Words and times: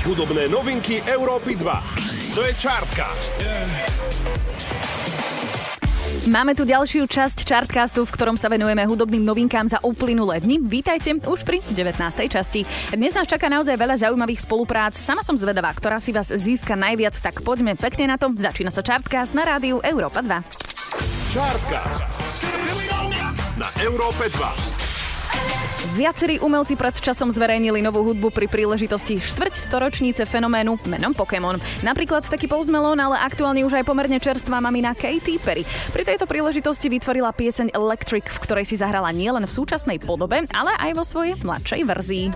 Hudobné 0.00 0.48
novinky 0.48 1.04
Európy 1.04 1.60
2. 1.60 2.32
To 2.32 2.40
je 2.40 2.52
Chartcast. 2.56 3.36
Máme 6.24 6.56
tu 6.56 6.64
ďalšiu 6.64 7.04
časť 7.04 7.44
Chartcastu, 7.44 8.08
v 8.08 8.14
ktorom 8.16 8.40
sa 8.40 8.48
venujeme 8.48 8.80
hudobným 8.88 9.20
novinkám 9.20 9.68
za 9.68 9.76
uplynulé 9.84 10.40
dni. 10.40 10.56
Vítajte 10.56 11.20
už 11.20 11.44
pri 11.44 11.60
19. 11.76 12.00
časti. 12.32 12.64
Dnes 12.96 13.12
nás 13.12 13.28
čaká 13.28 13.52
naozaj 13.52 13.76
veľa 13.76 14.00
zaujímavých 14.00 14.48
spoluprác. 14.48 14.96
Sama 14.96 15.20
som 15.20 15.36
zvedavá, 15.36 15.68
ktorá 15.76 16.00
si 16.00 16.16
vás 16.16 16.32
získa 16.32 16.80
najviac, 16.80 17.20
tak 17.20 17.44
poďme 17.44 17.76
pekne 17.76 18.08
na 18.08 18.16
to. 18.16 18.32
Začína 18.32 18.72
sa 18.72 18.80
Chartcast 18.80 19.36
na 19.36 19.44
rádiu 19.44 19.84
Európa 19.84 20.24
2. 20.24 20.32
Chartcast. 21.28 22.08
Na 23.60 23.68
Európe 23.84 24.32
2. 24.32 24.69
Viacerí 25.80 26.36
umelci 26.44 26.76
pred 26.76 26.92
časom 26.92 27.32
zverejnili 27.32 27.80
novú 27.80 28.04
hudbu 28.04 28.28
pri 28.28 28.52
príležitosti 28.52 29.16
štvrť 29.16 29.56
storočnice 29.56 30.28
fenoménu 30.28 30.76
menom 30.84 31.16
Pokémon. 31.16 31.56
Napríklad 31.80 32.28
taký 32.28 32.44
Post 32.44 32.68
Malone, 32.68 33.00
ale 33.00 33.16
aktuálne 33.16 33.64
už 33.64 33.80
aj 33.80 33.88
pomerne 33.88 34.20
čerstvá 34.20 34.60
mamina 34.60 34.92
Katy 34.92 35.40
Perry. 35.40 35.64
Pri 35.96 36.04
tejto 36.04 36.28
príležitosti 36.28 36.92
vytvorila 36.92 37.32
pieseň 37.32 37.72
Electric, 37.72 38.28
v 38.28 38.38
ktorej 38.44 38.68
si 38.68 38.76
zahrala 38.76 39.08
nielen 39.08 39.48
v 39.48 39.52
súčasnej 39.56 39.96
podobe, 40.04 40.44
ale 40.52 40.76
aj 40.76 40.90
vo 41.00 41.04
svojej 41.04 41.40
mladšej 41.40 41.80
verzii. 41.88 42.28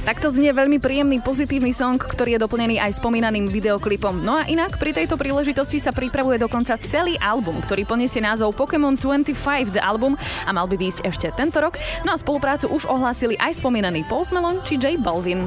Takto 0.00 0.32
znie 0.32 0.50
veľmi 0.50 0.80
príjemný 0.80 1.20
pozitívny 1.20 1.76
song, 1.76 2.00
ktorý 2.00 2.34
je 2.34 2.42
doplnený 2.42 2.80
aj 2.80 2.98
spomínaným 2.98 3.52
videoklipom. 3.52 4.24
No 4.24 4.40
a 4.40 4.48
inak 4.48 4.80
pri 4.80 4.96
tejto 4.96 5.20
príležitosti 5.20 5.76
sa 5.76 5.92
pripravuje 5.92 6.40
dokonca 6.40 6.80
celý 6.80 7.20
album, 7.20 7.60
ktorý 7.62 7.84
poniesie 7.84 8.24
názov 8.24 8.56
Pokémon 8.56 8.96
25 8.96 9.36
The 9.70 9.82
Album 9.84 10.16
a 10.18 10.50
mal 10.50 10.66
by 10.66 10.80
výjsť 10.80 11.00
ešte 11.04 11.28
tento 11.36 11.60
rok. 11.60 11.76
No 12.02 12.16
a 12.16 12.18
spoluprácu 12.18 12.72
už 12.72 12.88
ohlásili 12.88 13.36
aj 13.36 13.60
spomínaný 13.60 14.08
Post 14.08 14.32
Malone 14.32 14.64
či 14.64 14.80
J 14.80 14.96
Balvin. 14.98 15.46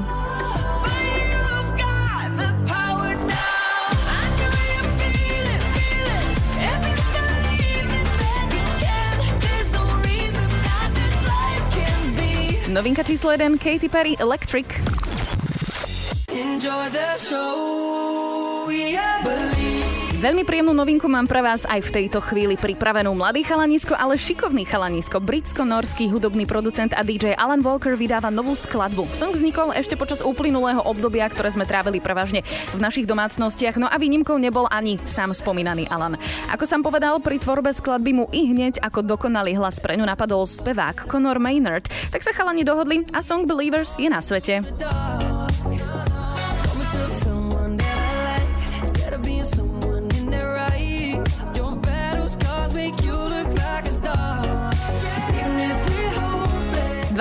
Novinka 12.74 13.06
číslo 13.06 13.30
1 13.30 13.62
Katy 13.62 13.86
Perry 13.86 14.18
Electric. 14.18 14.66
Enjoy 16.34 16.90
the 16.90 17.18
show, 17.22 18.23
Veľmi 20.24 20.48
príjemnú 20.48 20.72
novinku 20.72 21.12
mám 21.12 21.28
pre 21.28 21.44
vás 21.44 21.68
aj 21.68 21.84
v 21.84 21.94
tejto 22.00 22.24
chvíli 22.24 22.56
pripravenú. 22.56 23.12
Mladý 23.12 23.44
chalanisko, 23.44 23.92
ale 23.92 24.16
šikovný 24.16 24.64
chalanisko. 24.64 25.20
Britsko-norský 25.20 26.08
hudobný 26.08 26.48
producent 26.48 26.96
a 26.96 27.04
DJ 27.04 27.36
Alan 27.36 27.60
Walker 27.60 28.00
vydáva 28.00 28.32
novú 28.32 28.56
skladbu. 28.56 29.04
Song 29.20 29.36
vznikol 29.36 29.76
ešte 29.76 30.00
počas 30.00 30.24
uplynulého 30.24 30.80
obdobia, 30.80 31.28
ktoré 31.28 31.52
sme 31.52 31.68
trávili 31.68 32.00
prevažne 32.00 32.40
v 32.72 32.80
našich 32.80 33.04
domácnostiach. 33.04 33.76
No 33.76 33.92
a 33.92 34.00
výnimkou 34.00 34.40
nebol 34.40 34.64
ani 34.72 34.96
sám 35.04 35.36
spomínaný 35.36 35.92
Alan. 35.92 36.16
Ako 36.56 36.64
som 36.64 36.80
povedal, 36.80 37.20
pri 37.20 37.44
tvorbe 37.44 37.76
skladby 37.76 38.16
mu 38.16 38.32
i 38.32 38.48
hneď 38.48 38.80
ako 38.80 39.04
dokonalý 39.04 39.60
hlas 39.60 39.84
pre 39.84 40.00
ňu 40.00 40.08
napadol 40.08 40.48
spevák 40.48 41.04
Conor 41.04 41.36
Maynard. 41.36 41.92
Tak 42.16 42.24
sa 42.24 42.32
chalani 42.32 42.64
dohodli 42.64 43.04
a 43.12 43.20
Song 43.20 43.44
Believers 43.44 44.00
je 44.00 44.08
na 44.08 44.24
svete. 44.24 44.64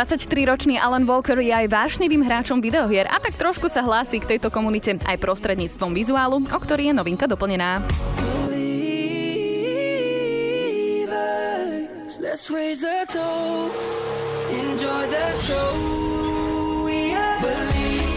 23-ročný 0.03 0.83
Alan 0.83 1.07
Walker 1.07 1.39
je 1.39 1.55
aj 1.55 1.71
vášnivým 1.71 2.27
hráčom 2.27 2.59
videohier 2.59 3.07
a 3.07 3.23
tak 3.23 3.39
trošku 3.39 3.71
sa 3.71 3.87
hlási 3.87 4.19
k 4.19 4.35
tejto 4.35 4.51
komunite 4.51 4.99
aj 4.99 5.15
prostredníctvom 5.23 5.95
vizuálu, 5.95 6.43
o 6.43 6.59
ktorý 6.59 6.91
je 6.91 6.95
novinka 6.99 7.31
doplnená. 7.31 7.87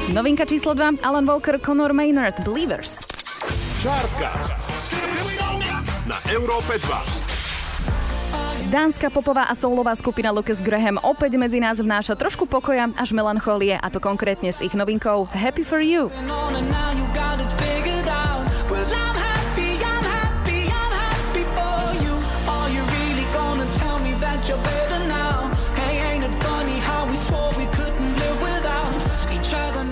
Novinka 0.10 0.46
číslo 0.50 0.74
2, 0.74 1.06
Alan 1.06 1.26
Walker, 1.30 1.62
Conor 1.62 1.94
Maynard, 1.94 2.42
Believers. 2.42 2.98
Chartcast 3.78 4.58
na 6.10 6.18
Európe 6.34 6.82
2. 6.82 7.25
Dánska 8.66 9.14
popová 9.14 9.46
a 9.48 9.54
soulová 9.54 9.94
skupina 9.96 10.34
Lucas 10.34 10.58
Graham 10.60 10.98
opäť 11.00 11.38
medzi 11.38 11.62
nás 11.62 11.78
vnáša 11.78 12.18
trošku 12.18 12.50
pokoja 12.50 12.90
až 12.98 13.14
melancholie 13.14 13.78
a 13.78 13.88
to 13.94 14.02
konkrétne 14.02 14.52
s 14.52 14.60
ich 14.60 14.74
novinkou 14.74 15.30
Happy 15.32 15.64
for 15.64 15.80
You. 15.80 16.10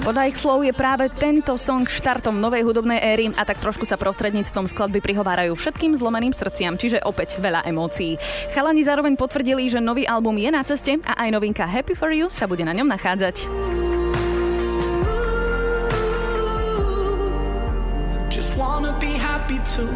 Podľa 0.04 0.28
ich 0.28 0.36
slov 0.36 0.68
je 0.68 0.76
práve 0.76 1.08
tento 1.16 1.56
song 1.56 1.88
štartom 1.88 2.36
novej 2.36 2.68
hudobnej 2.68 3.00
éry 3.00 3.32
a 3.40 3.48
tak 3.48 3.64
trošku 3.64 3.88
sa 3.88 3.96
prostredníctvom 3.96 4.68
skladby 4.68 5.00
prihovárajú 5.00 5.56
všetkým 5.56 5.96
zlomeným 5.96 6.36
srdciam, 6.36 6.76
čiže 6.76 7.00
opäť 7.08 7.40
veľa 7.40 7.64
emócií. 7.64 8.20
Chalani 8.52 8.84
zároveň 8.84 9.16
potvrdili, 9.16 9.72
že 9.72 9.80
nový 9.80 10.04
album 10.04 10.36
je 10.36 10.52
na 10.52 10.60
ceste 10.68 11.00
a 11.08 11.24
aj 11.24 11.40
novinka 11.40 11.64
Happy 11.64 11.96
for 11.96 12.12
You 12.12 12.28
sa 12.28 12.52
bude 12.52 12.68
na 12.68 12.76
ňom 12.76 12.92
nachádzať. 12.92 13.48
Just 18.28 18.60
wanna 18.60 18.92
be 19.00 19.16
happy 19.16 19.56
too. 19.64 19.88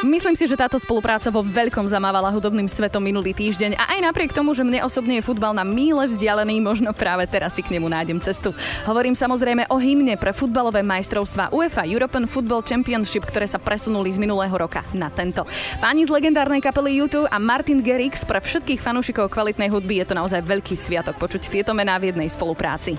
Myslím 0.00 0.32
si, 0.32 0.48
že 0.48 0.56
táto 0.56 0.80
spolupráca 0.80 1.28
vo 1.28 1.44
veľkom 1.44 1.84
zamávala 1.84 2.32
hudobným 2.32 2.64
svetom 2.72 3.04
minulý 3.04 3.36
týždeň 3.36 3.76
a 3.76 3.92
aj 3.92 4.00
napriek 4.08 4.32
tomu, 4.32 4.56
že 4.56 4.64
mne 4.64 4.80
osobne 4.80 5.20
je 5.20 5.26
futbal 5.28 5.52
na 5.52 5.60
míle 5.60 6.08
vzdialený, 6.08 6.56
možno 6.56 6.96
práve 6.96 7.28
teraz 7.28 7.52
si 7.52 7.60
k 7.60 7.76
nemu 7.76 7.84
nájdem 7.84 8.16
cestu. 8.24 8.56
Hovorím 8.88 9.12
samozrejme 9.12 9.68
o 9.68 9.76
hymne 9.76 10.16
pre 10.16 10.32
futbalové 10.32 10.80
majstrovstvá 10.80 11.52
UEFA 11.52 11.84
European 11.84 12.24
Football 12.24 12.64
Championship, 12.64 13.28
ktoré 13.28 13.44
sa 13.44 13.60
presunuli 13.60 14.08
z 14.08 14.16
minulého 14.16 14.56
roka 14.56 14.80
na 14.96 15.12
tento. 15.12 15.44
Páni 15.84 16.08
z 16.08 16.10
legendárnej 16.16 16.64
kapely 16.64 16.96
YouTube 16.96 17.28
a 17.28 17.36
Martin 17.36 17.84
Gerix 17.84 18.24
pre 18.24 18.40
všetkých 18.40 18.80
fanúšikov 18.80 19.28
kvalitnej 19.28 19.68
hudby 19.68 20.00
je 20.00 20.08
to 20.08 20.16
naozaj 20.16 20.40
veľký 20.40 20.80
sviatok 20.80 21.20
počuť 21.20 21.52
tieto 21.52 21.76
mená 21.76 22.00
v 22.00 22.08
jednej 22.08 22.32
spolupráci. 22.32 22.96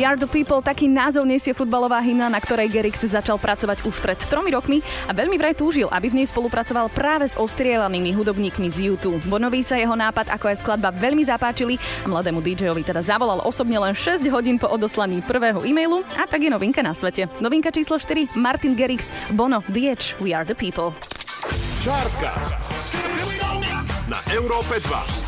We 0.00 0.08
are 0.08 0.16
the 0.16 0.24
people, 0.24 0.64
taký 0.64 0.88
názov 0.88 1.28
nesie 1.28 1.52
futbalová 1.52 2.00
hymna, 2.00 2.32
na 2.32 2.40
ktorej 2.40 2.72
Gerix 2.72 3.04
začal 3.04 3.36
pracovať 3.36 3.84
už 3.84 4.00
pred 4.00 4.16
tromi 4.32 4.48
rokmi 4.48 4.80
a 5.04 5.12
veľmi 5.12 5.36
vraj 5.36 5.52
túžil, 5.52 5.92
aby 5.92 6.08
v 6.08 6.16
nej 6.16 6.26
spolupracoval 6.32 6.88
práve 6.88 7.28
s 7.28 7.36
ostrielanými 7.36 8.16
hudobníkmi 8.16 8.72
z 8.72 8.88
YouTube. 8.88 9.20
Bonovi 9.28 9.60
sa 9.60 9.76
jeho 9.76 9.92
nápad 9.92 10.32
ako 10.32 10.48
aj 10.48 10.64
skladba 10.64 10.88
veľmi 10.88 11.20
zapáčili 11.28 11.76
a 12.00 12.08
mladému 12.08 12.40
DJovi 12.40 12.80
teda 12.80 13.04
zavolal 13.04 13.44
osobne 13.44 13.76
len 13.76 13.92
6 13.92 14.24
hodín 14.32 14.56
po 14.56 14.72
odoslaní 14.72 15.20
prvého 15.20 15.68
e-mailu 15.68 16.00
a 16.16 16.24
tak 16.24 16.40
je 16.40 16.48
novinka 16.48 16.80
na 16.80 16.96
svete. 16.96 17.28
Novinka 17.36 17.68
číslo 17.68 18.00
4, 18.00 18.32
Martin 18.40 18.72
Gerix, 18.72 19.12
Bono, 19.36 19.60
The 19.68 19.92
Edge, 19.92 20.16
We 20.16 20.32
are 20.32 20.48
the 20.48 20.56
people. 20.56 20.96
Chartcast 21.84 22.56
na 24.08 24.16
Európe 24.32 24.80
2. 24.80 25.19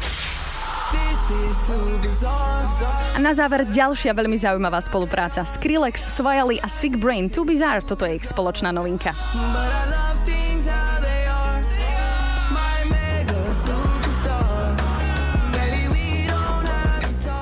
A 3.12 3.18
na 3.22 3.32
záver 3.36 3.68
ďalšia 3.68 4.10
veľmi 4.16 4.34
zaujímavá 4.34 4.82
spolupráca. 4.82 5.46
Skrillex, 5.46 6.08
Swiley 6.10 6.58
a 6.58 6.68
Sick 6.68 6.98
Brain, 6.98 7.30
Too 7.30 7.46
Bizarre, 7.46 7.84
toto 7.84 8.02
je 8.08 8.18
ich 8.18 8.26
spoločná 8.26 8.74
novinka. 8.74 9.14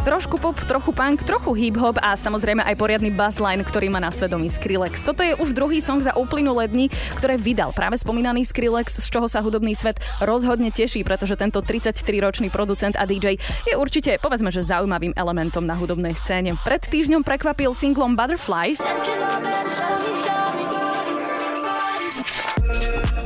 Trošku 0.01 0.41
pop, 0.41 0.57
trochu 0.57 0.97
punk, 0.97 1.21
trochu 1.29 1.53
hip-hop 1.53 2.01
a 2.01 2.17
samozrejme 2.17 2.65
aj 2.65 2.73
poriadny 2.81 3.13
bassline, 3.13 3.61
ktorý 3.61 3.93
má 3.93 4.01
na 4.01 4.09
svedomí 4.09 4.49
Skrillex. 4.49 5.05
Toto 5.05 5.21
je 5.21 5.37
už 5.37 5.53
druhý 5.53 5.85
song 5.85 6.01
za 6.01 6.17
uplynulé 6.17 6.73
dni, 6.73 6.89
ktoré 7.21 7.37
vydal 7.37 7.77
práve 7.77 8.01
spomínaný 8.01 8.49
Skrillex, 8.49 8.97
z 8.97 9.07
čoho 9.13 9.29
sa 9.29 9.45
hudobný 9.45 9.77
svet 9.77 10.01
rozhodne 10.25 10.73
teší, 10.73 11.05
pretože 11.05 11.37
tento 11.37 11.61
33-ročný 11.61 12.49
producent 12.49 12.97
a 12.97 13.05
DJ 13.05 13.37
je 13.69 13.77
určite, 13.77 14.17
povedzme, 14.25 14.49
že 14.49 14.65
zaujímavým 14.65 15.13
elementom 15.21 15.69
na 15.69 15.77
hudobnej 15.77 16.17
scéne. 16.17 16.57
Pred 16.65 16.89
týždňom 16.89 17.21
prekvapil 17.21 17.77
singlom 17.77 18.17
Butterflies. 18.17 18.81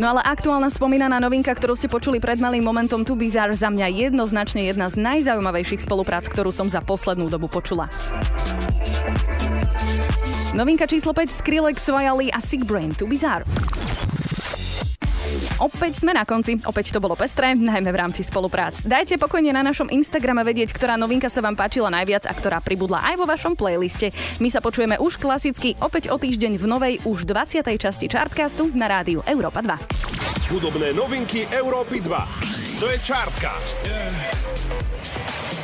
No 0.02 0.10
ale 0.10 0.20
aktuálna 0.26 0.68
spomínaná 0.68 1.22
novinka, 1.22 1.54
ktorú 1.54 1.78
ste 1.78 1.86
počuli 1.86 2.18
pred 2.18 2.42
malým 2.42 2.66
momentom 2.66 3.06
tu 3.06 3.14
Bizarre, 3.14 3.54
za 3.54 3.70
mňa 3.70 4.10
jednoznačne 4.10 4.66
jedna 4.66 4.90
z 4.90 4.98
najzaujímavejších 4.98 5.86
spoluprác, 5.86 6.26
ktorú 6.26 6.50
som 6.50 6.66
za 6.66 6.82
poslednú 6.82 7.30
dobu 7.30 7.46
počula. 7.46 7.86
Novinka 10.54 10.86
číslo 10.86 11.10
5 11.10 11.30
Skrillex, 11.30 11.82
Swiley 11.82 12.30
a 12.30 12.38
Sick 12.38 12.62
Brain, 12.62 12.94
Too 12.94 13.10
Bizarre. 13.10 13.42
Opäť 15.64 16.04
sme 16.04 16.12
na 16.12 16.28
konci, 16.28 16.60
opäť 16.68 16.92
to 16.92 17.00
bolo 17.00 17.16
pestré, 17.16 17.56
najmä 17.56 17.88
v 17.88 17.96
rámci 17.96 18.20
spoluprác. 18.20 18.84
Dajte 18.84 19.16
pokojne 19.16 19.48
na 19.48 19.64
našom 19.64 19.88
Instagrame 19.88 20.44
vedieť, 20.44 20.76
ktorá 20.76 21.00
novinka 21.00 21.32
sa 21.32 21.40
vám 21.40 21.56
páčila 21.56 21.88
najviac 21.88 22.28
a 22.28 22.36
ktorá 22.36 22.60
pribudla 22.60 23.00
aj 23.00 23.16
vo 23.16 23.24
vašom 23.24 23.56
playliste. 23.56 24.12
My 24.44 24.52
sa 24.52 24.60
počujeme 24.60 25.00
už 25.00 25.16
klasicky 25.16 25.72
opäť 25.80 26.12
o 26.12 26.20
týždeň 26.20 26.60
v 26.60 26.68
novej 26.68 26.94
už 27.08 27.24
20. 27.24 27.64
časti 27.80 28.12
Chartcastu 28.12 28.76
na 28.76 28.92
rádiu 28.92 29.24
Európa 29.24 29.64
2. 29.64 30.52
Hudobné 30.52 30.92
novinky 30.92 31.48
Európy 31.48 32.04
2. 32.04 32.84
To 32.84 32.86
je 32.92 33.00
Chartcast. 33.00 33.80
Yeah. 33.88 35.63